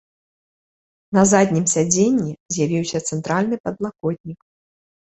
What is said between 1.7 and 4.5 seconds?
сядзенні з'явіўся цэнтральны падлакотнік.